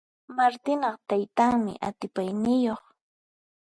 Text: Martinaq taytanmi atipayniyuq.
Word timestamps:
Martinaq 0.37 0.95
taytanmi 1.09 1.73
atipayniyuq. 1.87 2.81